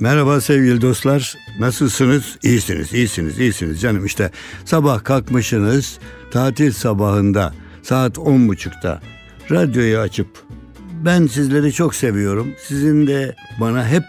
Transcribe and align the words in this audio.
Merhaba 0.00 0.40
sevgili 0.40 0.80
dostlar. 0.80 1.34
Nasılsınız? 1.58 2.38
İyisiniz, 2.42 2.92
iyisiniz, 2.92 3.38
iyisiniz 3.38 3.80
canım. 3.80 4.04
İşte 4.04 4.30
sabah 4.64 5.04
kalkmışsınız. 5.04 5.98
Tatil 6.30 6.72
sabahında 6.72 7.54
saat 7.82 8.18
on 8.18 8.48
buçukta 8.48 9.00
radyoyu 9.50 9.98
açıp 9.98 10.28
ben 11.04 11.26
sizleri 11.26 11.72
çok 11.72 11.94
seviyorum. 11.94 12.54
Sizin 12.66 13.06
de 13.06 13.36
bana 13.60 13.88
hep 13.88 14.04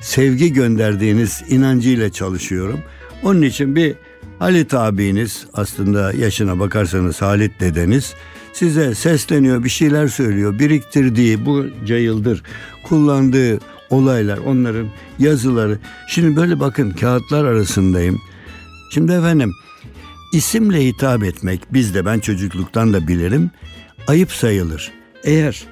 sevgi 0.00 0.52
gönderdiğiniz 0.52 1.42
inancıyla 1.48 2.12
çalışıyorum. 2.12 2.80
Onun 3.22 3.42
için 3.42 3.76
bir 3.76 3.94
Halit 4.38 4.74
abiniz 4.74 5.46
aslında 5.54 6.12
yaşına 6.12 6.58
bakarsanız 6.58 7.22
Halit 7.22 7.60
dedeniz 7.60 8.14
size 8.52 8.94
sesleniyor 8.94 9.64
bir 9.64 9.68
şeyler 9.68 10.08
söylüyor. 10.08 10.58
Biriktirdiği 10.58 11.46
bu 11.46 11.66
yıldır 11.86 12.42
kullandığı 12.84 13.58
olaylar 13.92 14.38
onların 14.38 14.88
yazıları. 15.18 15.78
Şimdi 16.08 16.36
böyle 16.36 16.60
bakın 16.60 16.90
kağıtlar 16.90 17.44
arasındayım. 17.44 18.20
Şimdi 18.90 19.12
efendim 19.12 19.52
isimle 20.32 20.86
hitap 20.86 21.24
etmek 21.24 21.72
bizde 21.72 22.06
ben 22.06 22.18
çocukluktan 22.18 22.92
da 22.92 23.08
bilirim 23.08 23.50
ayıp 24.06 24.32
sayılır. 24.32 24.92
Eğer 25.24 25.64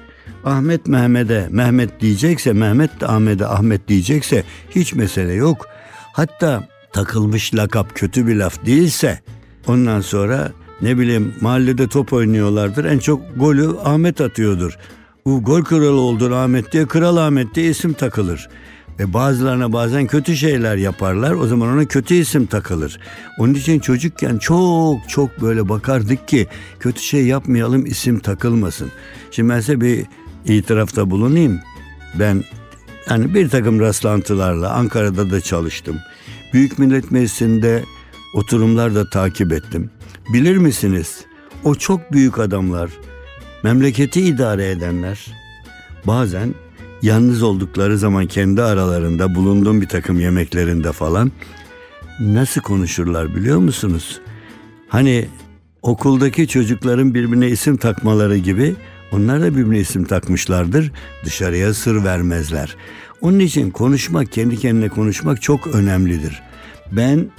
Ahmet 0.45 0.87
Mehmet'e 0.87 1.47
Mehmet 1.49 2.01
diyecekse 2.01 2.53
Mehmet 2.53 3.01
de 3.01 3.07
Ahmet'e 3.07 3.45
Ahmet 3.45 3.87
diyecekse 3.87 4.43
hiç 4.69 4.93
mesele 4.93 5.33
yok. 5.33 5.67
Hatta 6.13 6.67
takılmış 6.93 7.55
lakap 7.55 7.95
kötü 7.95 8.27
bir 8.27 8.35
laf 8.35 8.65
değilse 8.65 9.19
ondan 9.67 10.01
sonra 10.01 10.51
ne 10.81 10.97
bileyim 10.97 11.35
mahallede 11.41 11.87
top 11.87 12.13
oynuyorlardır 12.13 12.85
en 12.85 12.99
çok 12.99 13.21
golü 13.37 13.69
Ahmet 13.83 14.21
atıyordur. 14.21 14.77
Gol 15.25 15.63
kralı 15.63 15.99
oldun 15.99 16.31
Ahmet 16.31 16.71
diye 16.71 16.85
Kral 16.85 17.17
Ahmet 17.17 17.55
diye 17.55 17.69
isim 17.69 17.93
takılır. 17.93 18.49
Ve 18.99 19.13
bazılarına 19.13 19.73
bazen 19.73 20.07
kötü 20.07 20.37
şeyler 20.37 20.75
yaparlar. 20.77 21.31
O 21.31 21.47
zaman 21.47 21.69
ona 21.69 21.85
kötü 21.85 22.13
isim 22.13 22.45
takılır. 22.45 22.99
Onun 23.39 23.53
için 23.53 23.79
çocukken 23.79 24.37
çok 24.37 25.09
çok 25.09 25.41
böyle 25.41 25.69
bakardık 25.69 26.27
ki 26.27 26.47
kötü 26.79 27.01
şey 27.01 27.25
yapmayalım 27.25 27.85
isim 27.85 28.19
takılmasın. 28.19 28.91
Şimdi 29.31 29.49
ben 29.49 29.59
size 29.59 29.81
bir 29.81 30.05
itirafta 30.45 31.09
bulunayım. 31.09 31.59
Ben 32.19 32.43
yani 33.09 33.33
bir 33.33 33.49
takım 33.49 33.79
rastlantılarla 33.79 34.71
Ankara'da 34.73 35.31
da 35.31 35.41
çalıştım. 35.41 35.97
Büyük 36.53 36.79
Millet 36.79 37.11
Meclisi'nde 37.11 37.83
oturumlar 38.33 38.95
da 38.95 39.09
takip 39.09 39.53
ettim. 39.53 39.89
Bilir 40.33 40.57
misiniz? 40.57 41.25
O 41.63 41.75
çok 41.75 42.11
büyük 42.11 42.39
adamlar, 42.39 42.89
memleketi 43.63 44.21
idare 44.21 44.69
edenler 44.69 45.27
bazen 46.07 46.55
yalnız 47.01 47.43
oldukları 47.43 47.97
zaman 47.97 48.25
kendi 48.27 48.61
aralarında 48.61 49.35
bulunduğum 49.35 49.81
bir 49.81 49.87
takım 49.87 50.19
yemeklerinde 50.19 50.91
falan 50.91 51.31
nasıl 52.19 52.61
konuşurlar 52.61 53.35
biliyor 53.35 53.59
musunuz? 53.59 54.21
Hani 54.87 55.27
okuldaki 55.81 56.47
çocukların 56.47 57.13
birbirine 57.13 57.47
isim 57.47 57.77
takmaları 57.77 58.37
gibi 58.37 58.75
onlar 59.11 59.41
da 59.41 59.55
birbirine 59.55 59.79
isim 59.79 60.03
takmışlardır. 60.03 60.91
Dışarıya 61.25 61.73
sır 61.73 62.03
vermezler. 62.03 62.75
Onun 63.21 63.39
için 63.39 63.71
konuşmak, 63.71 64.31
kendi 64.31 64.57
kendine 64.57 64.89
konuşmak 64.89 65.41
çok 65.41 65.67
önemlidir. 65.67 66.41
Ben 66.91 67.31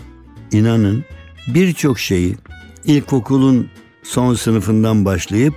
inanın 0.53 1.05
birçok 1.48 1.98
şeyi 1.98 2.37
ilkokulun 2.84 3.69
son 4.03 4.34
sınıfından 4.34 5.05
başlayıp 5.05 5.55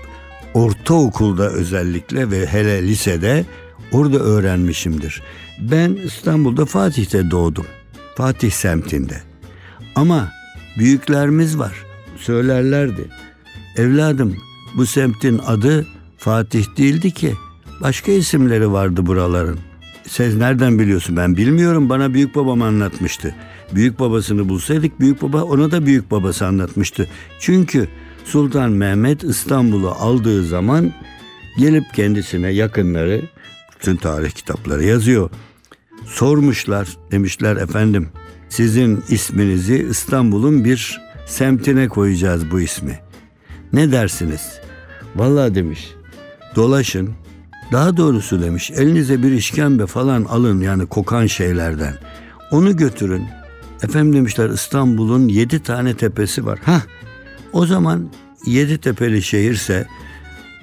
ortaokulda 0.56 1.50
özellikle 1.50 2.31
ve 2.31 2.45
hele 2.45 2.88
lisede 2.88 3.45
orada 3.92 4.17
öğrenmişimdir. 4.17 5.22
Ben 5.59 5.97
İstanbul'da 6.06 6.66
Fatih'te 6.66 7.31
doğdum. 7.31 7.66
Fatih 8.16 8.52
semtinde. 8.52 9.22
Ama 9.96 10.31
büyüklerimiz 10.78 11.59
var. 11.59 11.74
Söylerlerdi. 12.18 13.07
Evladım 13.78 14.35
bu 14.75 14.85
semtin 14.85 15.41
adı 15.46 15.85
Fatih 16.18 16.78
değildi 16.78 17.12
ki. 17.12 17.34
Başka 17.81 18.12
isimleri 18.12 18.72
vardı 18.72 19.06
buraların. 19.06 19.59
Sen 20.07 20.40
nereden 20.40 20.80
biliyorsun? 20.80 21.18
Ben 21.18 21.38
bilmiyorum. 21.38 21.90
Bana 21.90 22.13
büyük 22.13 22.35
babam 22.35 22.62
anlatmıştı. 22.62 23.35
Büyük 23.75 24.00
babasını 24.00 24.50
bulsaydık 24.50 25.00
büyük 25.00 25.22
baba 25.22 25.44
ona 25.44 25.72
da 25.72 25.85
büyük 25.85 26.12
babası 26.12 26.46
anlatmıştı. 26.46 27.07
Çünkü 27.40 27.88
Sultan 28.25 28.72
Mehmet 28.72 29.24
İstanbul'u 29.24 29.90
aldığı 29.90 30.46
zaman 30.46 30.94
gelip 31.58 31.94
kendisine 31.94 32.50
yakınları 32.50 33.22
bütün 33.75 33.96
tarih 33.96 34.31
kitapları 34.31 34.84
yazıyor. 34.84 35.30
Sormuşlar 36.06 36.97
demişler 37.12 37.56
efendim 37.56 38.09
sizin 38.50 39.03
isminizi 39.09 39.88
İstanbul'un 39.90 40.66
bir 40.66 41.02
semtine 41.25 41.88
koyacağız 41.88 42.52
bu 42.52 42.62
ismi. 42.62 43.00
Ne 43.74 43.91
dersiniz? 43.91 44.59
Vallahi 45.16 45.56
demiş 45.56 45.94
dolaşın 46.56 47.09
daha 47.72 47.97
doğrusu 47.97 48.42
demiş 48.42 48.72
elinize 48.72 49.24
bir 49.24 49.31
işkembe 49.31 49.86
falan 49.86 50.24
alın 50.24 50.62
yani 50.62 50.86
kokan 50.86 51.25
şeylerden. 51.25 51.94
Onu 52.52 52.78
götürün. 52.78 53.24
Efendim 53.84 54.13
demişler 54.13 54.50
İstanbul'un 54.50 55.28
yedi 55.28 55.63
tane 55.63 55.94
tepesi 55.94 56.46
var. 56.46 56.59
Ha 56.63 56.81
o 57.56 57.66
zaman 57.66 58.10
yedi 58.46 58.78
tepeli 58.78 59.22
şehirse 59.22 59.88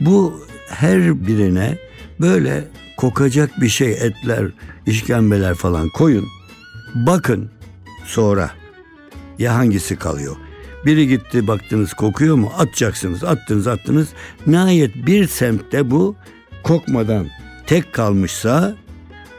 bu 0.01 0.47
her 0.69 1.27
birine 1.27 1.79
böyle 2.21 2.65
kokacak 2.97 3.61
bir 3.61 3.69
şey 3.69 3.93
etler, 3.93 4.47
işkembeler 4.87 5.55
falan 5.55 5.89
koyun. 5.89 6.27
Bakın 6.95 7.51
sonra 8.05 8.51
ya 9.39 9.55
hangisi 9.55 9.97
kalıyor? 9.97 10.37
Biri 10.87 11.09
gitti 11.09 11.47
baktınız 11.47 11.93
kokuyor 11.93 12.37
mu? 12.37 12.53
Atacaksınız. 12.59 13.25
Attınız 13.25 13.67
attınız. 13.67 14.09
Nihayet 14.47 15.07
bir 15.07 15.27
semtte 15.27 15.91
bu 15.91 16.17
kokmadan 16.63 17.27
tek 17.67 17.93
kalmışsa 17.93 18.75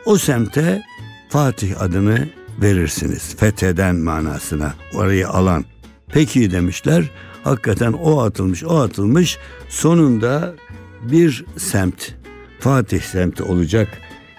o 0.06 0.18
semte 0.18 0.84
Fatih 1.30 1.82
adını 1.82 2.30
verirsiniz. 2.62 3.36
Fetheden 3.36 3.96
manasına 3.96 4.74
orayı 4.96 5.30
alan. 5.30 5.66
Peki 6.08 6.52
demişler. 6.52 7.10
Hakikaten 7.44 7.94
o 7.94 8.22
atılmış 8.22 8.64
o 8.64 8.80
atılmış. 8.80 9.38
Sonunda 9.70 10.54
bir 11.02 11.46
semt 11.58 12.14
Fatih 12.60 13.02
semti 13.02 13.44
olacak 13.44 13.88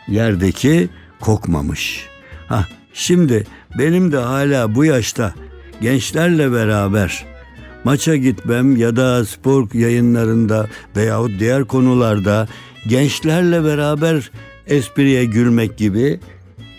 yerdeki 0.09 0.88
kokmamış. 1.20 2.06
Ha 2.48 2.66
şimdi 2.92 3.47
benim 3.78 4.12
de 4.12 4.19
hala 4.19 4.75
bu 4.75 4.84
yaşta 4.84 5.34
gençlerle 5.81 6.53
beraber 6.53 7.25
maça 7.84 8.16
gitmem 8.16 8.76
ya 8.76 8.97
da 8.97 9.25
spor 9.25 9.75
yayınlarında 9.75 10.69
veyahut 10.97 11.38
diğer 11.38 11.65
konularda 11.65 12.48
gençlerle 12.88 13.65
beraber 13.65 14.31
espriye 14.66 15.25
gülmek 15.25 15.78
gibi 15.78 16.21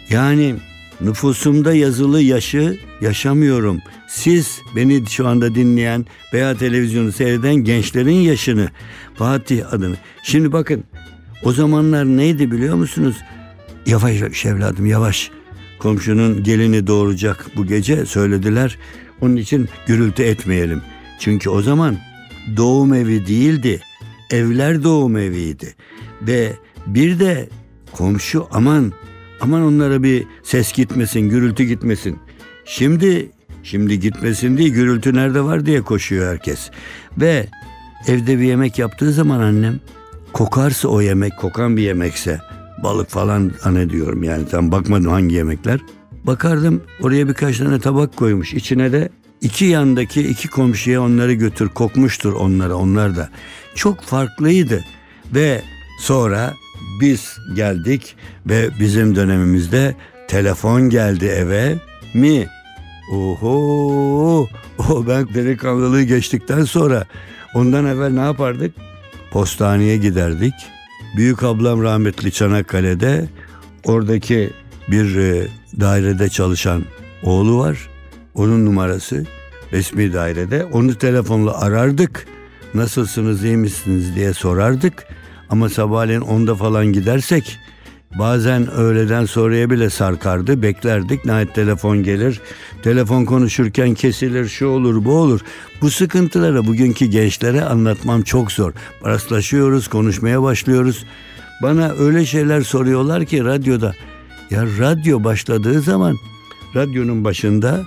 yani 0.10 0.56
nüfusumda 1.02 1.74
yazılı 1.74 2.22
yaşı 2.22 2.80
yaşamıyorum. 3.02 3.82
Siz 4.08 4.62
beni 4.76 5.10
şu 5.10 5.28
anda 5.28 5.56
dinleyen 5.56 6.06
veya 6.34 6.58
televizyonu 6.58 7.12
seyreden 7.12 7.56
gençlerin 7.56 8.12
yaşını 8.12 8.70
Fatih 9.16 9.74
adını. 9.74 9.96
Şimdi 10.24 10.52
bakın 10.52 10.84
o 11.44 11.52
zamanlar 11.52 12.06
neydi 12.06 12.52
biliyor 12.52 12.76
musunuz? 12.76 13.16
Yavaş 13.86 14.46
evladım 14.46 14.86
yavaş. 14.86 15.32
Komşunun 15.80 16.44
gelini 16.44 16.88
doğuracak 16.88 17.46
bu 17.56 17.66
gece 17.66 18.06
söylediler. 18.06 18.78
Onun 19.22 19.36
için 19.36 19.70
gürültü 19.88 20.24
etmeyelim. 20.24 20.82
Çünkü 21.20 21.50
o 21.50 21.62
zaman 21.62 21.98
doğum 22.58 22.94
evi 22.94 23.28
değildi. 23.28 23.82
Evler 24.32 24.84
doğum 24.84 25.18
eviydi. 25.18 25.76
Ve 26.22 26.54
bir 26.88 27.20
de 27.20 27.50
komşu 27.92 28.48
aman 28.52 28.94
aman 29.42 29.62
onlara 29.62 30.04
bir 30.04 30.24
ses 30.44 30.74
gitmesin, 30.74 31.20
gürültü 31.20 31.64
gitmesin. 31.64 32.20
Şimdi 32.66 33.32
şimdi 33.64 34.00
gitmesin 34.00 34.58
diye 34.58 34.70
gürültü 34.70 35.16
nerede 35.16 35.42
var 35.42 35.66
diye 35.66 35.82
koşuyor 35.82 36.32
herkes. 36.32 36.70
Ve 37.18 37.48
evde 38.08 38.40
bir 38.40 38.44
yemek 38.44 38.80
yaptığı 38.80 39.12
zaman 39.12 39.40
annem 39.40 39.80
kokarsa 40.34 40.88
o 40.88 41.02
yemek 41.02 41.38
kokan 41.38 41.78
bir 41.78 41.82
yemekse 41.82 42.40
balık 42.84 43.10
falan 43.10 43.52
hani 43.62 43.90
diyorum 43.90 44.24
yani 44.24 44.48
tam 44.48 44.72
bakmadım 44.72 45.12
hangi 45.12 45.36
yemekler. 45.36 45.80
Bakardım 46.24 46.84
oraya 47.02 47.28
birkaç 47.28 47.58
tane 47.58 47.80
tabak 47.80 48.16
koymuş. 48.16 48.54
içine 48.54 48.92
de 48.92 49.10
iki 49.42 49.66
yandaki 49.66 50.22
iki 50.22 50.48
komşuya 50.48 51.02
onları 51.02 51.34
götür 51.34 51.70
kokmuştur 51.70 52.34
onlara 52.34 52.76
onlar 52.76 53.16
da. 53.16 53.30
Çok 53.76 54.02
farklıydı 54.02 54.84
ve 55.34 55.62
sonra 56.00 56.54
biz 57.02 57.38
geldik 57.56 58.16
ve 58.46 58.70
bizim 58.80 59.16
dönemimizde 59.16 59.96
telefon 60.28 60.90
geldi 60.90 61.26
eve 61.26 61.76
mi? 62.14 62.48
Oho, 63.12 64.48
o 64.90 65.08
ben 65.08 65.28
delikanlılığı 65.34 66.04
geçtikten 66.04 66.64
sonra 66.64 67.06
ondan 67.54 67.86
evvel 67.86 68.10
ne 68.10 68.20
yapardık? 68.20 68.76
Postaneye 69.32 69.98
giderdik. 69.98 70.54
Büyük 71.18 71.44
ablam 71.44 71.84
rahmetli 71.84 72.32
Çanakkale'de 72.32 73.30
oradaki 73.84 74.50
bir 74.88 75.16
e, 75.16 75.48
dairede 75.80 76.30
çalışan 76.30 76.84
oğlu 77.24 77.58
var. 77.58 77.90
Onun 78.36 78.66
numarası 78.66 79.26
resmi 79.72 80.14
dairede. 80.14 80.66
Onu 80.66 80.96
telefonla 80.96 81.62
arardık. 81.62 82.28
Nasılsınız 82.74 83.44
iyi 83.44 83.58
misiniz 83.58 84.16
diye 84.16 84.34
sorardık. 84.34 85.08
Ama 85.50 85.70
sabahleyin 85.70 86.22
onda 86.22 86.56
falan 86.56 86.86
gidersek 86.86 87.60
bazen 88.20 88.72
öğleden 88.72 89.26
sonraya 89.26 89.70
bile 89.70 89.90
sarkardı. 89.90 90.62
Beklerdik. 90.62 91.26
Nihayet 91.26 91.56
telefon 91.56 92.04
gelir. 92.04 92.42
Telefon 92.84 93.26
konuşurken 93.26 93.94
kesilir 93.94 94.48
şu 94.48 94.68
olur 94.68 95.06
bu 95.06 95.12
olur. 95.12 95.42
Bu 95.82 95.90
sıkıntıları 95.90 96.68
bugünkü 96.68 97.06
gençlere 97.06 97.62
anlatmam 97.62 98.22
çok 98.22 98.52
zor. 98.52 98.74
Rastlaşıyoruz 99.06 99.88
konuşmaya 99.88 100.44
başlıyoruz. 100.44 101.06
Bana 101.62 101.92
öyle 101.92 102.26
şeyler 102.26 102.62
soruyorlar 102.62 103.26
ki 103.26 103.44
radyoda. 103.44 103.94
Ya 104.50 104.64
radyo 104.80 105.24
başladığı 105.24 105.82
zaman 105.82 106.18
radyonun 106.76 107.24
başında 107.24 107.86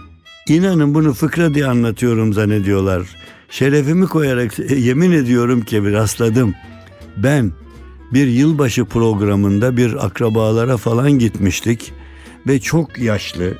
inanın 0.48 0.94
bunu 0.94 1.12
fıkra 1.12 1.54
diye 1.54 1.66
anlatıyorum 1.66 2.32
zannediyorlar. 2.32 3.02
Şerefimi 3.50 4.06
koyarak 4.06 4.58
yemin 4.76 5.12
ediyorum 5.12 5.60
ki 5.60 5.84
bir 5.84 5.92
rastladım. 5.92 6.54
Ben 7.22 7.52
bir 8.12 8.26
yılbaşı 8.26 8.84
programında 8.84 9.76
bir 9.76 10.06
akrabalara 10.06 10.76
falan 10.76 11.12
gitmiştik 11.12 11.92
ve 12.46 12.60
çok 12.60 12.98
yaşlı 12.98 13.54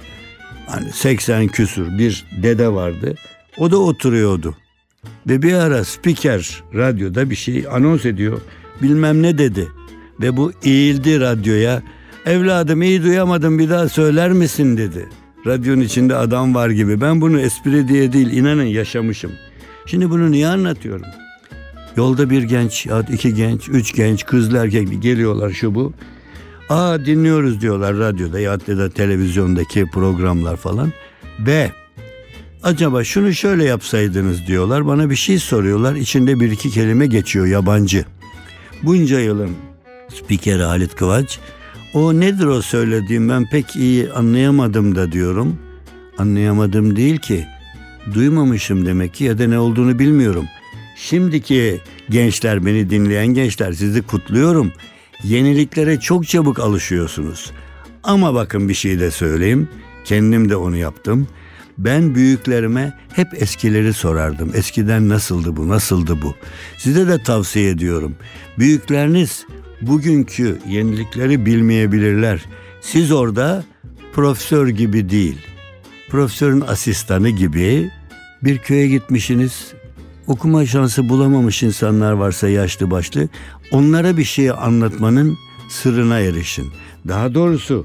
hani 0.66 0.92
80 0.92 1.48
küsur 1.48 1.98
bir 1.98 2.26
dede 2.42 2.72
vardı. 2.72 3.14
O 3.58 3.70
da 3.70 3.78
oturuyordu. 3.78 4.56
Ve 5.28 5.42
bir 5.42 5.52
ara 5.52 5.84
spiker 5.84 6.62
radyoda 6.74 7.30
bir 7.30 7.34
şey 7.34 7.64
anons 7.70 8.06
ediyor. 8.06 8.40
Bilmem 8.82 9.22
ne 9.22 9.38
dedi. 9.38 9.68
Ve 10.20 10.36
bu 10.36 10.52
eğildi 10.64 11.20
radyoya. 11.20 11.82
Evladım 12.26 12.82
iyi 12.82 13.02
duyamadım 13.02 13.58
bir 13.58 13.70
daha 13.70 13.88
söyler 13.88 14.32
misin 14.32 14.76
dedi. 14.76 15.08
Radyonun 15.46 15.80
içinde 15.80 16.16
adam 16.16 16.54
var 16.54 16.70
gibi. 16.70 17.00
Ben 17.00 17.20
bunu 17.20 17.40
espri 17.40 17.88
diye 17.88 18.12
değil 18.12 18.30
inanın 18.30 18.64
yaşamışım. 18.64 19.32
Şimdi 19.86 20.10
bunu 20.10 20.30
niye 20.30 20.48
anlatıyorum? 20.48 21.06
Yolda 21.98 22.30
bir 22.30 22.42
genç, 22.42 22.86
iki 23.12 23.34
genç, 23.34 23.68
üç 23.68 23.94
genç, 23.94 24.26
kızlı 24.26 24.58
erkek 24.58 25.02
geliyorlar 25.02 25.50
şu 25.50 25.74
bu. 25.74 25.92
Aa 26.68 27.04
dinliyoruz 27.06 27.60
diyorlar 27.60 27.96
radyoda 27.96 28.40
ya 28.40 28.60
da 28.60 28.90
televizyondaki 28.90 29.86
programlar 29.86 30.56
falan. 30.56 30.92
Ve 31.40 31.70
acaba 32.62 33.04
şunu 33.04 33.34
şöyle 33.34 33.64
yapsaydınız 33.64 34.46
diyorlar. 34.46 34.86
Bana 34.86 35.10
bir 35.10 35.16
şey 35.16 35.38
soruyorlar. 35.38 35.94
İçinde 35.94 36.40
bir 36.40 36.50
iki 36.50 36.70
kelime 36.70 37.06
geçiyor 37.06 37.46
yabancı. 37.46 38.04
Bunca 38.82 39.20
yılın 39.20 39.50
spikeri 40.08 40.62
Halit 40.62 40.94
Kıvaç. 40.94 41.38
O 41.94 42.20
nedir 42.20 42.46
o 42.46 42.62
söylediğim 42.62 43.28
ben 43.28 43.50
pek 43.50 43.76
iyi 43.76 44.12
anlayamadım 44.12 44.94
da 44.94 45.12
diyorum. 45.12 45.58
Anlayamadım 46.18 46.96
değil 46.96 47.18
ki. 47.18 47.46
Duymamışım 48.14 48.86
demek 48.86 49.14
ki 49.14 49.24
ya 49.24 49.38
da 49.38 49.46
ne 49.46 49.58
olduğunu 49.58 49.98
bilmiyorum. 49.98 50.44
Şimdiki 51.00 51.80
gençler 52.10 52.66
beni 52.66 52.90
dinleyen 52.90 53.26
gençler 53.26 53.72
sizi 53.72 54.02
kutluyorum. 54.02 54.72
Yeniliklere 55.24 56.00
çok 56.00 56.28
çabuk 56.28 56.58
alışıyorsunuz. 56.58 57.50
Ama 58.02 58.34
bakın 58.34 58.68
bir 58.68 58.74
şey 58.74 59.00
de 59.00 59.10
söyleyeyim. 59.10 59.68
Kendim 60.04 60.48
de 60.48 60.56
onu 60.56 60.76
yaptım. 60.76 61.28
Ben 61.78 62.14
büyüklerime 62.14 62.98
hep 63.12 63.42
eskileri 63.42 63.92
sorardım. 63.92 64.50
Eskiden 64.54 65.08
nasıldı 65.08 65.56
bu, 65.56 65.68
nasıldı 65.68 66.22
bu? 66.22 66.34
Size 66.78 67.08
de 67.08 67.22
tavsiye 67.22 67.70
ediyorum. 67.70 68.16
Büyükleriniz 68.58 69.46
bugünkü 69.80 70.58
yenilikleri 70.68 71.46
bilmeyebilirler. 71.46 72.44
Siz 72.80 73.12
orada 73.12 73.64
profesör 74.12 74.68
gibi 74.68 75.10
değil, 75.10 75.38
profesörün 76.08 76.60
asistanı 76.60 77.28
gibi 77.28 77.90
bir 78.42 78.58
köye 78.58 78.88
gitmişsiniz. 78.88 79.77
Okuma 80.28 80.66
şansı 80.66 81.08
bulamamış 81.08 81.62
insanlar 81.62 82.12
varsa 82.12 82.48
yaşlı 82.48 82.90
başlı, 82.90 83.28
onlara 83.70 84.16
bir 84.16 84.24
şey 84.24 84.50
anlatmanın 84.50 85.38
sırrına 85.68 86.18
erişin. 86.18 86.72
Daha 87.08 87.34
doğrusu 87.34 87.84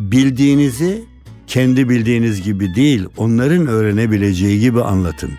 bildiğinizi 0.00 1.04
kendi 1.46 1.88
bildiğiniz 1.88 2.42
gibi 2.42 2.74
değil, 2.74 3.06
onların 3.16 3.66
öğrenebileceği 3.66 4.60
gibi 4.60 4.82
anlatın. 4.82 5.30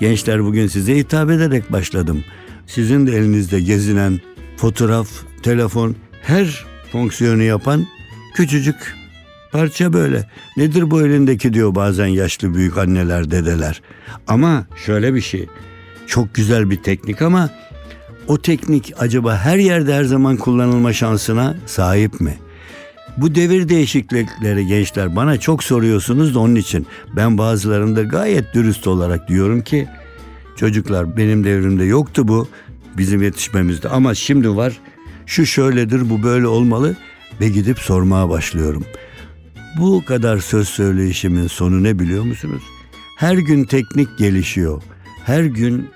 Gençler 0.00 0.44
bugün 0.44 0.66
size 0.66 0.96
hitap 0.96 1.30
ederek 1.30 1.72
başladım. 1.72 2.24
Sizin 2.66 3.06
de 3.06 3.16
elinizde 3.16 3.60
gezinen 3.60 4.20
fotoğraf, 4.56 5.08
telefon, 5.42 5.96
her 6.22 6.64
fonksiyonu 6.92 7.42
yapan 7.42 7.86
küçücük 8.34 8.94
parça 9.52 9.92
böyle. 9.92 10.28
Nedir 10.56 10.90
bu 10.90 11.02
elindeki 11.02 11.52
diyor 11.52 11.74
bazen 11.74 12.06
yaşlı 12.06 12.54
büyük 12.54 12.78
anneler, 12.78 13.30
dedeler. 13.30 13.82
Ama 14.26 14.66
şöyle 14.86 15.14
bir 15.14 15.20
şey. 15.20 15.48
Çok 16.06 16.34
güzel 16.34 16.70
bir 16.70 16.76
teknik 16.76 17.22
ama 17.22 17.50
o 18.26 18.38
teknik 18.42 18.92
acaba 18.98 19.36
her 19.36 19.58
yerde 19.58 19.94
her 19.94 20.04
zaman 20.04 20.36
kullanılma 20.36 20.92
şansına 20.92 21.56
sahip 21.66 22.20
mi? 22.20 22.38
Bu 23.16 23.34
devir 23.34 23.68
değişiklikleri 23.68 24.66
gençler 24.66 25.16
bana 25.16 25.40
çok 25.40 25.64
soruyorsunuz 25.64 26.34
da 26.34 26.38
onun 26.38 26.54
için 26.54 26.86
ben 27.16 27.38
bazılarında 27.38 28.02
gayet 28.02 28.54
dürüst 28.54 28.86
olarak 28.86 29.28
diyorum 29.28 29.62
ki 29.62 29.88
çocuklar 30.56 31.16
benim 31.16 31.44
devrimde 31.44 31.84
yoktu 31.84 32.28
bu 32.28 32.48
bizim 32.98 33.22
yetişmemizde 33.22 33.88
ama 33.88 34.14
şimdi 34.14 34.56
var 34.56 34.80
şu 35.26 35.46
şöyledir 35.46 36.10
bu 36.10 36.22
böyle 36.22 36.46
olmalı 36.46 36.96
ve 37.40 37.48
gidip 37.48 37.78
sormaya 37.78 38.28
başlıyorum. 38.28 38.84
Bu 39.78 40.04
kadar 40.04 40.38
söz 40.38 40.68
söyleyişimin 40.68 41.46
sonu 41.46 41.82
ne 41.82 41.98
biliyor 41.98 42.24
musunuz? 42.24 42.62
Her 43.16 43.36
gün 43.36 43.64
teknik 43.64 44.18
gelişiyor. 44.18 44.82
Her 45.24 45.44
gün 45.44 45.88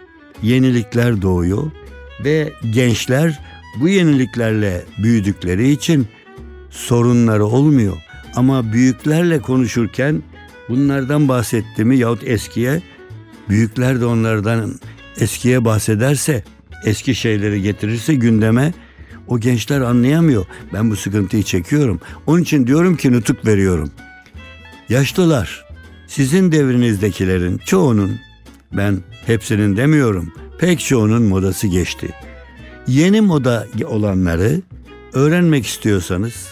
yenilikler 0.42 1.22
doğuyor 1.22 1.70
ve 2.24 2.52
gençler 2.70 3.40
bu 3.80 3.88
yeniliklerle 3.88 4.84
büyüdükleri 4.98 5.70
için 5.70 6.06
sorunları 6.70 7.44
olmuyor. 7.44 7.96
Ama 8.34 8.72
büyüklerle 8.72 9.38
konuşurken 9.38 10.22
bunlardan 10.68 11.28
bahsetti 11.28 11.84
mi 11.84 11.96
yahut 11.96 12.24
eskiye 12.24 12.82
büyükler 13.48 14.00
de 14.00 14.06
onlardan 14.06 14.80
eskiye 15.20 15.64
bahsederse 15.64 16.44
eski 16.84 17.14
şeyleri 17.14 17.62
getirirse 17.62 18.14
gündeme 18.14 18.72
o 19.28 19.40
gençler 19.40 19.80
anlayamıyor. 19.80 20.46
Ben 20.72 20.90
bu 20.90 20.96
sıkıntıyı 20.96 21.42
çekiyorum. 21.42 22.00
Onun 22.26 22.42
için 22.42 22.66
diyorum 22.66 22.96
ki 22.96 23.12
nutuk 23.12 23.46
veriyorum. 23.46 23.90
Yaşlılar 24.88 25.64
sizin 26.06 26.52
devrinizdekilerin 26.52 27.58
çoğunun 27.58 28.12
ben 28.72 28.98
hepsinin 29.26 29.76
demiyorum 29.76 30.32
pek 30.58 30.80
çoğunun 30.80 31.22
modası 31.22 31.66
geçti. 31.66 32.08
Yeni 32.86 33.20
moda 33.20 33.66
olanları 33.86 34.60
öğrenmek 35.12 35.66
istiyorsanız 35.66 36.48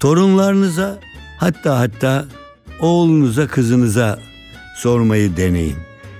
torunlarınıza 0.00 0.98
hatta 1.38 1.78
hatta 1.78 2.26
oğlunuza 2.80 3.46
kızınıza 3.46 4.18
sormayı 4.76 5.36
deneyin. 5.36 5.76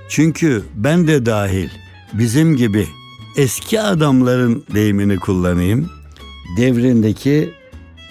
Çünkü 0.08 0.62
ben 0.74 1.06
de 1.06 1.26
dahil 1.26 1.68
bizim 2.12 2.56
gibi 2.56 2.86
eski 3.36 3.80
adamların 3.80 4.64
deyimini 4.74 5.18
kullanayım. 5.18 5.90
Devrindeki 6.56 7.50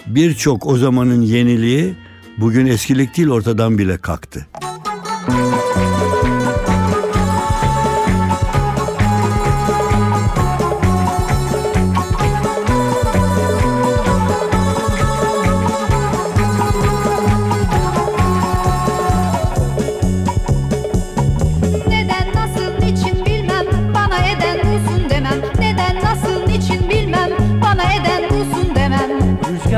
birçok 0.07 0.67
o 0.67 0.77
zamanın 0.77 1.21
yeniliği 1.21 1.93
bugün 2.37 2.65
eskilik 2.65 3.17
değil 3.17 3.29
ortadan 3.29 3.77
bile 3.77 3.97
kalktı. 3.97 4.47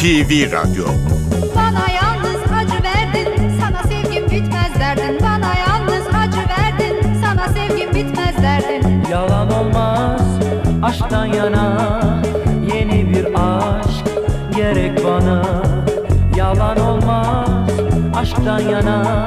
NTV 0.00 0.52
Radyo 0.52 0.84
Bana 1.56 1.84
yalnız 1.90 2.42
acı 2.54 2.82
verdin, 2.82 3.52
sana 3.60 3.82
sevgim 3.82 4.30
bitmez 4.30 4.80
derdin. 4.80 5.18
Bana 5.22 5.54
yalnız 5.54 6.06
acı 6.06 6.40
verdin, 6.48 7.14
sana 7.24 7.48
sevgim 7.48 7.94
bitmez 7.94 8.42
derdin. 8.42 9.02
Yalan 9.10 9.52
olmaz 9.52 10.22
aşktan 10.82 11.26
yana 11.26 11.78
Yeni 12.74 13.10
bir 13.10 13.24
aşk 13.24 14.06
gerek 14.56 15.04
bana 15.04 15.42
Yalan 16.36 16.80
olmaz 16.80 17.70
aşktan 18.16 18.60
yana 18.60 19.26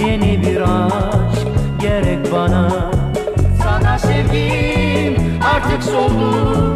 Yeni 0.00 0.42
bir 0.42 0.60
aşk 0.60 1.46
gerek 1.80 2.32
bana 2.32 2.90
Sana 3.62 3.98
sevgim 3.98 5.40
artık 5.54 5.82
soldu 5.82 6.74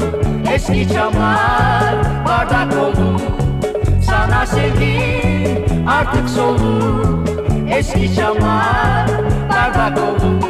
Eski 0.54 0.88
çamlar 0.88 2.17
bardak 2.58 2.78
oldu. 2.78 3.16
Sana 4.02 4.46
sevgim 4.46 5.88
artık 5.88 6.28
soldu. 6.28 7.24
Eski 7.70 8.16
çamlar 8.16 9.08
bardak 9.50 9.98
oldu 9.98 10.47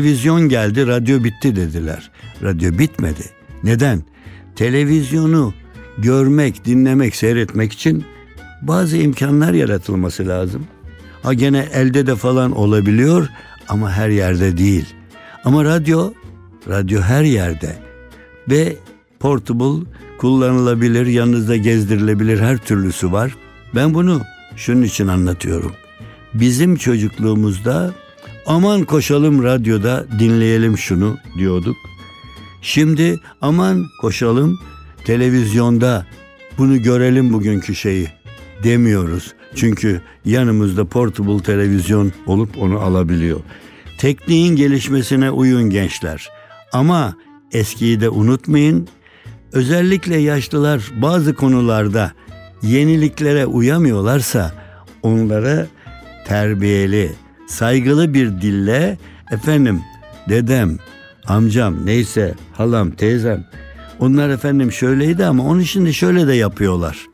Televizyon 0.00 0.48
geldi, 0.48 0.86
radyo 0.86 1.24
bitti 1.24 1.56
dediler. 1.56 2.10
Radyo 2.42 2.78
bitmedi. 2.78 3.22
Neden? 3.64 4.02
Televizyonu 4.56 5.54
görmek, 5.98 6.64
dinlemek, 6.64 7.16
seyretmek 7.16 7.72
için 7.72 8.04
bazı 8.62 8.96
imkanlar 8.96 9.52
yaratılması 9.52 10.28
lazım. 10.28 10.66
Ha 11.22 11.34
gene 11.34 11.68
elde 11.74 12.06
de 12.06 12.16
falan 12.16 12.52
olabiliyor 12.52 13.28
ama 13.68 13.92
her 13.92 14.08
yerde 14.08 14.56
değil. 14.56 14.86
Ama 15.44 15.64
radyo, 15.64 16.12
radyo 16.68 17.00
her 17.00 17.22
yerde 17.22 17.76
ve 18.50 18.76
portable 19.18 19.86
kullanılabilir, 20.18 21.06
yanınızda 21.06 21.56
gezdirilebilir 21.56 22.40
her 22.40 22.56
türlüsü 22.56 23.12
var. 23.12 23.36
Ben 23.74 23.94
bunu 23.94 24.20
şunun 24.56 24.82
için 24.82 25.06
anlatıyorum. 25.06 25.72
Bizim 26.34 26.76
çocukluğumuzda 26.76 27.94
aman 28.50 28.84
koşalım 28.84 29.42
radyoda 29.42 30.06
dinleyelim 30.18 30.78
şunu 30.78 31.18
diyorduk. 31.38 31.76
Şimdi 32.62 33.20
aman 33.40 33.86
koşalım 34.00 34.60
televizyonda 35.04 36.06
bunu 36.58 36.82
görelim 36.82 37.32
bugünkü 37.32 37.74
şeyi 37.74 38.08
demiyoruz. 38.64 39.34
Çünkü 39.54 40.00
yanımızda 40.24 40.84
portable 40.84 41.42
televizyon 41.42 42.12
olup 42.26 42.58
onu 42.58 42.78
alabiliyor. 42.78 43.40
Tekniğin 43.98 44.56
gelişmesine 44.56 45.30
uyun 45.30 45.70
gençler. 45.70 46.28
Ama 46.72 47.16
eskiyi 47.52 48.00
de 48.00 48.08
unutmayın. 48.08 48.88
Özellikle 49.52 50.16
yaşlılar 50.16 50.90
bazı 51.02 51.34
konularda 51.34 52.12
yeniliklere 52.62 53.46
uyamıyorlarsa 53.46 54.52
onlara 55.02 55.66
terbiyeli, 56.26 57.12
saygılı 57.50 58.14
bir 58.14 58.40
dille 58.40 58.98
efendim 59.32 59.80
dedem, 60.28 60.78
amcam 61.26 61.86
neyse 61.86 62.34
halam, 62.52 62.90
teyzem 62.90 63.44
onlar 63.98 64.28
efendim 64.28 64.72
şöyleydi 64.72 65.24
ama 65.24 65.44
onun 65.44 65.62
şimdi 65.62 65.94
şöyle 65.94 66.26
de 66.26 66.34
yapıyorlar. 66.34 67.06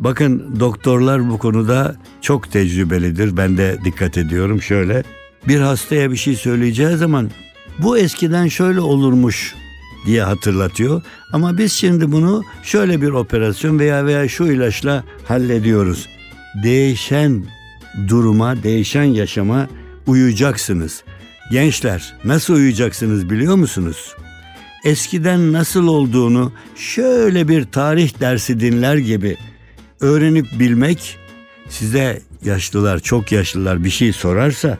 Bakın 0.00 0.56
doktorlar 0.60 1.30
bu 1.30 1.38
konuda 1.38 1.96
çok 2.20 2.52
tecrübelidir. 2.52 3.36
Ben 3.36 3.58
de 3.58 3.78
dikkat 3.84 4.18
ediyorum 4.18 4.62
şöyle. 4.62 5.02
Bir 5.48 5.60
hastaya 5.60 6.10
bir 6.10 6.16
şey 6.16 6.36
söyleyeceği 6.36 6.96
zaman 6.96 7.30
bu 7.78 7.98
eskiden 7.98 8.48
şöyle 8.48 8.80
olurmuş 8.80 9.54
diye 10.06 10.22
hatırlatıyor. 10.22 11.02
Ama 11.32 11.58
biz 11.58 11.72
şimdi 11.72 12.12
bunu 12.12 12.42
şöyle 12.62 13.02
bir 13.02 13.08
operasyon 13.08 13.78
veya 13.78 14.06
veya 14.06 14.28
şu 14.28 14.44
ilaçla 14.44 15.04
hallediyoruz. 15.28 16.08
Değişen 16.62 17.44
duruma, 18.08 18.62
değişen 18.62 19.04
yaşama 19.04 19.68
uyacaksınız. 20.06 21.04
Gençler 21.50 22.14
nasıl 22.24 22.54
uyuyacaksınız 22.54 23.30
biliyor 23.30 23.54
musunuz? 23.54 24.14
Eskiden 24.84 25.52
nasıl 25.52 25.88
olduğunu 25.88 26.52
şöyle 26.76 27.48
bir 27.48 27.64
tarih 27.64 28.20
dersi 28.20 28.60
dinler 28.60 28.96
gibi 28.96 29.36
öğrenip 30.00 30.46
bilmek 30.58 31.16
size 31.68 32.22
yaşlılar, 32.44 32.98
çok 32.98 33.32
yaşlılar 33.32 33.84
bir 33.84 33.90
şey 33.90 34.12
sorarsa 34.12 34.78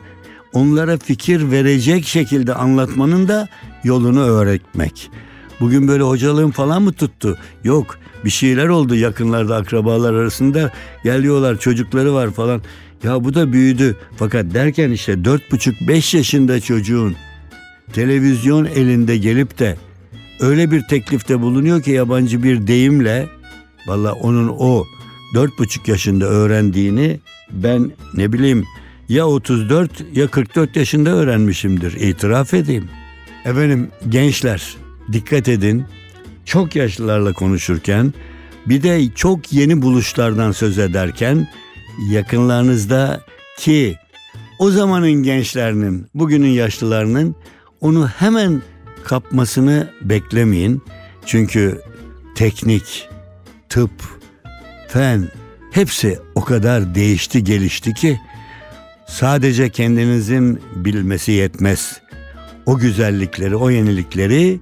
onlara 0.53 0.97
fikir 0.97 1.51
verecek 1.51 2.05
şekilde 2.05 2.53
anlatmanın 2.53 3.27
da 3.27 3.47
yolunu 3.83 4.21
öğretmek. 4.21 5.11
Bugün 5.59 5.87
böyle 5.87 6.03
hocalığım 6.03 6.51
falan 6.51 6.81
mı 6.81 6.93
tuttu? 6.93 7.37
Yok 7.63 7.99
bir 8.25 8.29
şeyler 8.29 8.67
oldu 8.67 8.95
yakınlarda 8.95 9.55
akrabalar 9.55 10.13
arasında 10.13 10.71
geliyorlar 11.03 11.59
çocukları 11.59 12.13
var 12.13 12.31
falan. 12.31 12.61
Ya 13.03 13.23
bu 13.23 13.33
da 13.33 13.53
büyüdü. 13.53 13.97
Fakat 14.17 14.53
derken 14.53 14.91
işte 14.91 15.25
dört 15.25 15.51
buçuk 15.51 15.75
beş 15.87 16.13
yaşında 16.13 16.59
çocuğun 16.59 17.15
televizyon 17.93 18.65
elinde 18.65 19.17
gelip 19.17 19.59
de 19.59 19.77
öyle 20.39 20.71
bir 20.71 20.81
teklifte 20.81 21.41
bulunuyor 21.41 21.81
ki 21.81 21.91
yabancı 21.91 22.43
bir 22.43 22.67
deyimle 22.67 23.27
valla 23.87 24.13
onun 24.13 24.47
o 24.59 24.85
dört 25.33 25.59
buçuk 25.59 25.87
yaşında 25.87 26.25
öğrendiğini 26.25 27.19
ben 27.51 27.91
ne 28.13 28.33
bileyim 28.33 28.65
ya 29.09 29.27
34 29.27 29.91
ya 30.13 30.27
44 30.27 30.75
yaşında 30.75 31.09
öğrenmişimdir. 31.09 31.93
İtiraf 31.93 32.53
edeyim. 32.53 32.89
Efendim 33.45 33.87
gençler 34.09 34.75
dikkat 35.11 35.47
edin. 35.47 35.85
Çok 36.45 36.75
yaşlılarla 36.75 37.33
konuşurken 37.33 38.13
bir 38.65 38.83
de 38.83 39.07
çok 39.15 39.53
yeni 39.53 39.81
buluşlardan 39.81 40.51
söz 40.51 40.77
ederken 40.79 41.47
yakınlarınızda 42.07 43.21
ki 43.57 43.97
o 44.59 44.71
zamanın 44.71 45.11
gençlerinin 45.11 46.07
bugünün 46.13 46.49
yaşlılarının 46.49 47.35
onu 47.81 48.07
hemen 48.07 48.61
kapmasını 49.03 49.89
beklemeyin. 50.01 50.81
Çünkü 51.25 51.81
teknik, 52.35 53.09
tıp, 53.69 53.91
fen 54.87 55.27
hepsi 55.71 56.19
o 56.35 56.43
kadar 56.43 56.95
değişti 56.95 57.43
gelişti 57.43 57.93
ki 57.93 58.19
sadece 59.07 59.69
kendinizin 59.69 60.61
bilmesi 60.75 61.31
yetmez. 61.31 62.01
O 62.65 62.77
güzellikleri, 62.77 63.55
o 63.55 63.69
yenilikleri 63.69 64.59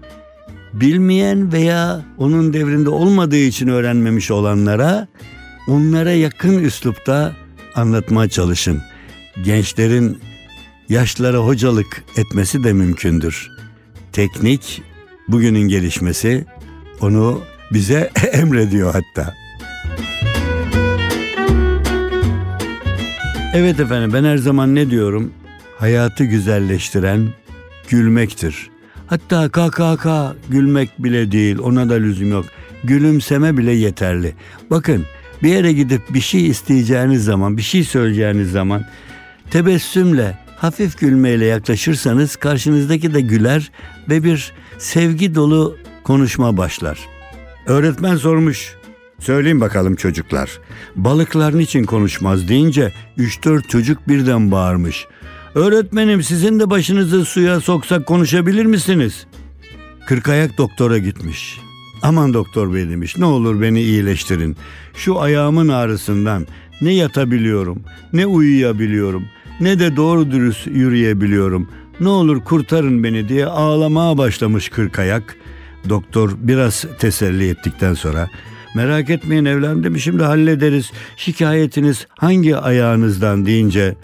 bilmeyen 0.74 1.52
veya 1.52 2.06
onun 2.18 2.54
devrinde 2.54 2.90
olmadığı 2.90 3.38
için 3.38 3.68
öğrenmemiş 3.68 4.32
olanlara 4.32 5.08
onlara 5.68 6.12
yakın 6.12 6.64
üslupta 6.64 7.36
anlatmaya 7.76 8.30
çalışın. 8.30 8.82
Gençlerin 9.44 10.20
yaşlara 10.90 11.38
hocalık 11.38 12.04
etmesi 12.18 12.64
de 12.64 12.74
mümkündür. 12.74 13.52
Teknik 14.14 14.82
bugünün 15.28 15.68
gelişmesi 15.68 16.46
onu 17.02 17.42
bize 17.74 18.12
emrediyor 18.34 18.94
hatta. 18.94 19.36
Evet 23.54 23.80
efendim 23.80 24.14
ben 24.14 24.24
her 24.24 24.38
zaman 24.38 24.76
ne 24.76 24.90
diyorum? 24.90 25.34
Hayatı 25.80 26.24
güzelleştiren 26.24 27.28
gülmektir. 27.90 28.70
Hatta 29.08 29.50
KKK 29.50 30.08
gülmek 30.50 31.04
bile 31.04 31.32
değil 31.32 31.60
ona 31.60 31.90
da 31.90 31.94
lüzum 31.94 32.32
yok. 32.32 32.46
Gülümseme 32.84 33.58
bile 33.58 33.72
yeterli. 33.72 34.34
Bakın 34.70 35.06
bir 35.44 35.50
yere 35.50 35.74
gidip 35.74 36.14
bir 36.14 36.22
şey 36.22 36.48
isteyeceğiniz 36.48 37.24
zaman, 37.24 37.58
bir 37.58 37.62
şey 37.62 37.84
söyleyeceğiniz 37.84 38.52
zaman 38.52 38.86
tebessümle, 39.52 40.38
hafif 40.58 40.98
gülmeyle 41.00 41.46
yaklaşırsanız 41.46 42.36
karşınızdaki 42.36 43.14
de 43.14 43.22
güler 43.22 43.72
ve 44.10 44.24
bir 44.24 44.54
sevgi 44.78 45.36
dolu 45.36 45.78
konuşma 46.04 46.58
başlar. 46.58 47.00
Öğretmen 47.66 48.16
sormuş. 48.16 48.76
Söyleyin 49.20 49.62
bakalım 49.62 49.96
çocuklar. 49.96 50.60
Balıklar 50.96 51.58
niçin 51.58 51.84
konuşmaz 51.84 52.48
deyince 52.48 52.94
3-4 53.18 53.68
çocuk 53.68 54.08
birden 54.08 54.52
bağırmış. 54.52 55.06
Öğretmenim 55.56 56.24
sizin 56.24 56.60
de 56.60 56.70
başınızı 56.70 57.26
suya 57.26 57.60
soksak 57.62 58.06
konuşabilir 58.06 58.66
misiniz? 58.66 59.28
Kırkayak 60.08 60.58
doktora 60.58 60.98
gitmiş. 60.98 61.67
Aman 62.02 62.34
doktor 62.34 62.74
bey 62.74 62.90
demiş 62.90 63.18
ne 63.18 63.26
olur 63.26 63.62
beni 63.62 63.82
iyileştirin. 63.82 64.58
Şu 64.96 65.20
ayağımın 65.20 65.68
ağrısından 65.68 66.48
ne 66.82 66.94
yatabiliyorum 66.94 67.82
ne 68.14 68.26
uyuyabiliyorum 68.26 69.24
ne 69.60 69.80
de 69.80 69.96
doğru 69.96 70.32
dürüst 70.32 70.68
yürüyebiliyorum. 70.68 71.70
Ne 72.00 72.10
olur 72.10 72.44
kurtarın 72.44 73.04
beni 73.04 73.30
diye 73.30 73.46
ağlamaya 73.46 74.18
başlamış 74.18 74.70
kırk 74.70 75.00
ayak. 75.00 75.36
Doktor 75.90 76.32
biraz 76.38 76.86
teselli 77.00 77.50
ettikten 77.50 77.94
sonra 77.94 78.30
merak 78.76 79.10
etmeyin 79.10 79.46
evladım 79.46 79.98
şimdi 79.98 80.24
hallederiz. 80.24 80.92
Şikayetiniz 81.18 82.08
hangi 82.10 82.58
ayağınızdan 82.58 83.46
deyince 83.46 83.96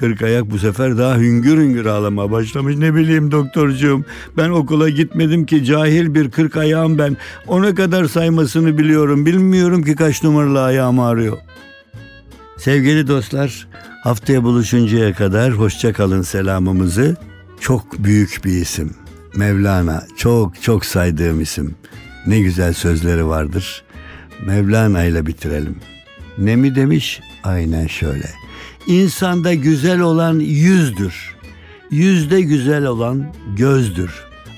Kırk 0.00 0.22
ayak 0.22 0.50
bu 0.50 0.58
sefer 0.58 0.98
daha 0.98 1.16
hüngür 1.16 1.58
hüngür 1.58 1.86
ağlamaya 1.86 2.30
başlamış. 2.30 2.76
Ne 2.76 2.94
bileyim 2.94 3.30
doktorcuğum 3.30 4.04
ben 4.36 4.50
okula 4.50 4.88
gitmedim 4.88 5.46
ki 5.46 5.64
cahil 5.64 6.14
bir 6.14 6.30
kırk 6.30 6.56
ayağım 6.56 6.98
ben. 6.98 7.16
Ona 7.46 7.74
kadar 7.74 8.04
saymasını 8.04 8.78
biliyorum. 8.78 9.26
Bilmiyorum 9.26 9.82
ki 9.82 9.96
kaç 9.96 10.22
numaralı 10.22 10.62
ayağım 10.62 11.00
ağrıyor. 11.00 11.38
Sevgili 12.56 13.08
dostlar 13.08 13.68
haftaya 14.04 14.42
buluşuncaya 14.42 15.14
kadar 15.14 15.52
hoşça 15.52 15.92
kalın 15.92 16.22
selamımızı. 16.22 17.16
Çok 17.60 17.98
büyük 17.98 18.40
bir 18.44 18.52
isim. 18.52 18.94
Mevlana 19.36 20.06
çok 20.16 20.62
çok 20.62 20.84
saydığım 20.84 21.40
isim. 21.40 21.74
Ne 22.26 22.40
güzel 22.40 22.72
sözleri 22.72 23.26
vardır. 23.26 23.84
Mevlana 24.46 25.04
ile 25.04 25.26
bitirelim. 25.26 25.76
Ne 26.38 26.56
mi 26.56 26.74
demiş? 26.74 27.20
Aynen 27.44 27.86
şöyle. 27.86 28.39
İnsanda 28.86 29.54
güzel 29.54 30.00
olan 30.00 30.38
yüzdür. 30.40 31.36
Yüzde 31.90 32.40
güzel 32.40 32.84
olan 32.84 33.26
gözdür. 33.56 34.10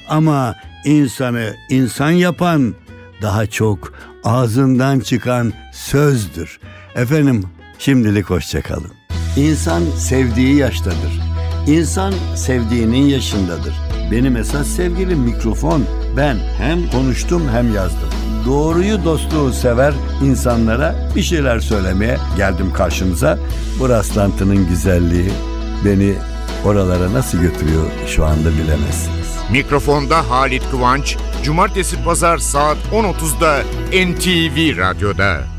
Ama 0.08 0.54
insanı 0.84 1.56
insan 1.68 2.10
yapan 2.10 2.74
daha 3.22 3.46
çok 3.46 3.92
ağzından 4.24 5.00
çıkan 5.00 5.52
sözdür. 5.72 6.58
Efendim 6.94 7.44
şimdilik 7.78 8.30
hoşçakalın. 8.30 8.90
İnsan 9.36 9.82
sevdiği 9.98 10.56
yaştadır. 10.56 11.20
İnsan 11.66 12.14
sevdiğinin 12.36 13.06
yaşındadır. 13.06 13.74
Benim 14.10 14.36
esas 14.36 14.66
sevgilim 14.66 15.18
mikrofon. 15.18 15.84
Ben 16.16 16.36
hem 16.58 16.90
konuştum 16.90 17.42
hem 17.52 17.74
yazdım. 17.74 18.31
Doğruyu 18.46 19.04
dostluğu 19.04 19.52
sever 19.52 19.94
insanlara 20.24 20.94
bir 21.16 21.22
şeyler 21.22 21.60
söylemeye 21.60 22.18
geldim 22.36 22.72
karşınıza. 22.72 23.38
Bu 23.80 23.88
rastlantının 23.88 24.68
güzelliği 24.68 25.30
beni 25.84 26.14
oralara 26.64 27.12
nasıl 27.12 27.38
götürüyor 27.38 27.84
şu 28.06 28.24
anda 28.24 28.50
bilemezsiniz. 28.50 29.36
Mikrofonda 29.50 30.30
Halit 30.30 30.70
Kıvanç, 30.70 31.16
Cumartesi 31.44 32.04
Pazar 32.04 32.38
saat 32.38 32.76
10.30'da 32.92 33.62
NTV 33.92 34.78
Radyo'da. 34.78 35.51